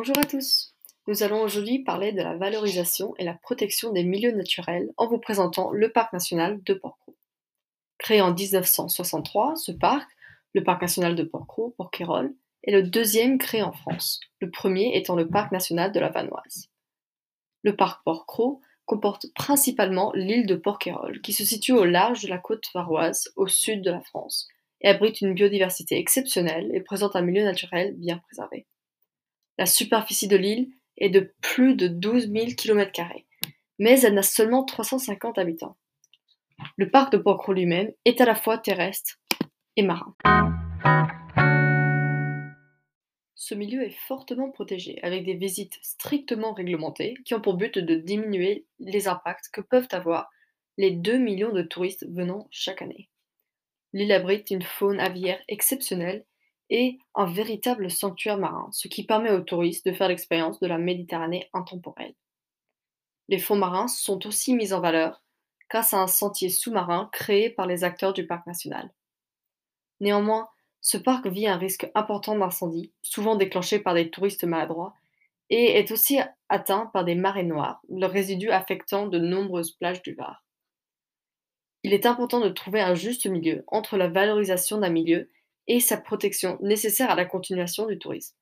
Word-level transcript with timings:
Bonjour 0.00 0.18
à 0.20 0.24
tous. 0.26 0.76
Nous 1.08 1.24
allons 1.24 1.42
aujourd'hui 1.42 1.80
parler 1.80 2.12
de 2.12 2.22
la 2.22 2.36
valorisation 2.36 3.14
et 3.18 3.24
la 3.24 3.34
protection 3.34 3.92
des 3.92 4.04
milieux 4.04 4.30
naturels 4.30 4.92
en 4.96 5.08
vous 5.08 5.18
présentant 5.18 5.72
le 5.72 5.90
parc 5.90 6.12
national 6.12 6.62
de 6.62 6.74
Porquerolles. 6.74 7.16
Créé 7.98 8.20
en 8.20 8.32
1963, 8.32 9.56
ce 9.56 9.72
parc, 9.72 10.08
le 10.54 10.62
parc 10.62 10.82
national 10.82 11.16
de 11.16 11.24
Porquerolles, 11.24 11.72
Porquerolles, 11.76 12.32
est 12.62 12.70
le 12.70 12.84
deuxième 12.84 13.38
créé 13.38 13.60
en 13.60 13.72
France, 13.72 14.20
le 14.40 14.52
premier 14.52 14.96
étant 14.96 15.16
le 15.16 15.28
parc 15.28 15.50
national 15.50 15.90
de 15.90 15.98
la 15.98 16.10
Vanoise. 16.10 16.68
Le 17.64 17.74
parc 17.74 18.04
Porquerolles 18.04 18.60
comporte 18.84 19.26
principalement 19.34 20.12
l'île 20.14 20.46
de 20.46 20.54
Porquerolles, 20.54 21.20
qui 21.22 21.32
se 21.32 21.44
situe 21.44 21.72
au 21.72 21.84
large 21.84 22.22
de 22.22 22.28
la 22.28 22.38
côte 22.38 22.66
varoise, 22.72 23.32
au 23.34 23.48
sud 23.48 23.82
de 23.82 23.90
la 23.90 24.00
France, 24.00 24.46
et 24.80 24.86
abrite 24.86 25.22
une 25.22 25.34
biodiversité 25.34 25.98
exceptionnelle 25.98 26.70
et 26.72 26.82
présente 26.82 27.16
un 27.16 27.22
milieu 27.22 27.42
naturel 27.42 27.96
bien 27.96 28.18
préservé. 28.18 28.67
La 29.58 29.66
superficie 29.66 30.28
de 30.28 30.36
l'île 30.36 30.70
est 30.98 31.10
de 31.10 31.34
plus 31.40 31.74
de 31.74 31.88
12 31.88 32.30
000 32.30 32.46
km, 32.56 33.02
mais 33.80 34.00
elle 34.02 34.14
n'a 34.14 34.22
seulement 34.22 34.62
350 34.62 35.36
habitants. 35.36 35.76
Le 36.76 36.88
parc 36.88 37.12
de 37.12 37.18
Porquerolles 37.18 37.56
lui-même 37.56 37.92
est 38.04 38.20
à 38.20 38.24
la 38.24 38.36
fois 38.36 38.58
terrestre 38.58 39.18
et 39.74 39.82
marin. 39.82 40.14
Ce 43.34 43.54
milieu 43.56 43.82
est 43.82 43.96
fortement 44.06 44.50
protégé, 44.52 45.00
avec 45.02 45.24
des 45.24 45.34
visites 45.34 45.78
strictement 45.82 46.52
réglementées 46.52 47.14
qui 47.24 47.34
ont 47.34 47.40
pour 47.40 47.54
but 47.54 47.78
de 47.78 47.96
diminuer 47.96 48.64
les 48.78 49.08
impacts 49.08 49.48
que 49.52 49.60
peuvent 49.60 49.88
avoir 49.90 50.30
les 50.76 50.92
2 50.92 51.18
millions 51.18 51.52
de 51.52 51.62
touristes 51.62 52.06
venant 52.08 52.46
chaque 52.52 52.82
année. 52.82 53.08
L'île 53.92 54.12
abrite 54.12 54.52
une 54.52 54.62
faune 54.62 55.00
aviaire 55.00 55.42
exceptionnelle 55.48 56.24
et 56.70 56.98
un 57.14 57.26
véritable 57.26 57.90
sanctuaire 57.90 58.38
marin, 58.38 58.68
ce 58.72 58.88
qui 58.88 59.04
permet 59.04 59.30
aux 59.30 59.40
touristes 59.40 59.86
de 59.86 59.92
faire 59.92 60.08
l'expérience 60.08 60.60
de 60.60 60.66
la 60.66 60.78
Méditerranée 60.78 61.48
intemporelle. 61.52 62.14
Les 63.28 63.38
fonds 63.38 63.56
marins 63.56 63.88
sont 63.88 64.26
aussi 64.26 64.54
mis 64.54 64.72
en 64.72 64.80
valeur 64.80 65.22
grâce 65.70 65.92
à 65.92 65.98
un 65.98 66.06
sentier 66.06 66.48
sous-marin 66.48 67.10
créé 67.12 67.50
par 67.50 67.66
les 67.66 67.84
acteurs 67.84 68.12
du 68.12 68.26
parc 68.26 68.46
national. 68.46 68.90
Néanmoins, 70.00 70.48
ce 70.80 70.96
parc 70.96 71.26
vit 71.26 71.46
un 71.46 71.56
risque 71.56 71.90
important 71.94 72.38
d'incendie, 72.38 72.92
souvent 73.02 73.36
déclenché 73.36 73.78
par 73.78 73.94
des 73.94 74.10
touristes 74.10 74.44
maladroits, 74.44 74.94
et 75.50 75.78
est 75.78 75.90
aussi 75.90 76.18
atteint 76.48 76.86
par 76.92 77.04
des 77.04 77.14
marées 77.14 77.42
noires, 77.42 77.80
le 77.88 78.06
résidu 78.06 78.50
affectant 78.50 79.06
de 79.06 79.18
nombreuses 79.18 79.72
plages 79.72 80.02
du 80.02 80.14
Var. 80.14 80.44
Il 81.82 81.94
est 81.94 82.06
important 82.06 82.40
de 82.40 82.48
trouver 82.48 82.80
un 82.80 82.94
juste 82.94 83.26
milieu 83.26 83.64
entre 83.66 83.96
la 83.96 84.08
valorisation 84.08 84.78
d'un 84.78 84.90
milieu 84.90 85.30
et 85.68 85.80
sa 85.80 85.96
protection 85.96 86.58
nécessaire 86.60 87.10
à 87.10 87.14
la 87.14 87.26
continuation 87.26 87.86
du 87.86 87.98
tourisme. 87.98 88.34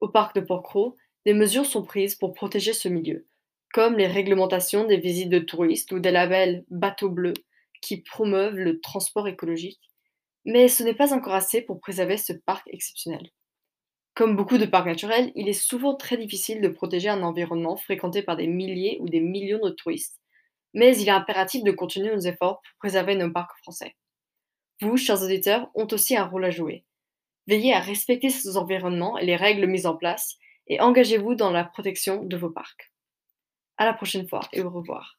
Au 0.00 0.08
parc 0.08 0.34
de 0.34 0.40
Porquerolles, 0.40 0.94
des 1.26 1.34
mesures 1.34 1.66
sont 1.66 1.84
prises 1.84 2.14
pour 2.14 2.32
protéger 2.32 2.72
ce 2.72 2.88
milieu, 2.88 3.26
comme 3.74 3.96
les 3.96 4.06
réglementations 4.06 4.86
des 4.86 4.96
visites 4.96 5.28
de 5.28 5.38
touristes 5.38 5.92
ou 5.92 5.98
des 5.98 6.10
labels 6.10 6.64
bateaux 6.70 7.10
bleus 7.10 7.34
qui 7.82 7.98
promeuvent 8.02 8.56
le 8.56 8.80
transport 8.80 9.28
écologique, 9.28 9.80
mais 10.44 10.68
ce 10.68 10.82
n'est 10.82 10.94
pas 10.94 11.12
encore 11.12 11.34
assez 11.34 11.62
pour 11.62 11.80
préserver 11.80 12.16
ce 12.16 12.32
parc 12.32 12.66
exceptionnel. 12.68 13.28
Comme 14.14 14.36
beaucoup 14.36 14.58
de 14.58 14.66
parcs 14.66 14.86
naturels, 14.86 15.32
il 15.34 15.48
est 15.48 15.52
souvent 15.52 15.94
très 15.94 16.16
difficile 16.16 16.60
de 16.60 16.68
protéger 16.68 17.08
un 17.08 17.22
environnement 17.22 17.76
fréquenté 17.76 18.22
par 18.22 18.36
des 18.36 18.46
milliers 18.46 18.98
ou 19.00 19.08
des 19.08 19.20
millions 19.20 19.64
de 19.64 19.70
touristes, 19.70 20.20
mais 20.74 20.96
il 20.96 21.08
est 21.08 21.12
impératif 21.12 21.62
de 21.64 21.72
continuer 21.72 22.14
nos 22.14 22.20
efforts 22.20 22.60
pour 22.62 22.78
préserver 22.78 23.16
nos 23.16 23.30
parcs 23.30 23.56
français. 23.62 23.94
Vous, 24.80 24.96
chers 24.96 25.22
auditeurs, 25.22 25.70
ont 25.74 25.86
aussi 25.92 26.16
un 26.16 26.24
rôle 26.24 26.44
à 26.44 26.50
jouer. 26.50 26.84
Veillez 27.46 27.74
à 27.74 27.80
respecter 27.80 28.30
ces 28.30 28.56
environnements 28.56 29.18
et 29.18 29.26
les 29.26 29.36
règles 29.36 29.66
mises 29.66 29.86
en 29.86 29.96
place 29.96 30.38
et 30.68 30.80
engagez-vous 30.80 31.34
dans 31.34 31.50
la 31.50 31.64
protection 31.64 32.24
de 32.24 32.36
vos 32.36 32.50
parcs. 32.50 32.92
À 33.76 33.84
la 33.84 33.92
prochaine 33.92 34.28
fois 34.28 34.42
et 34.52 34.62
au 34.62 34.70
revoir. 34.70 35.18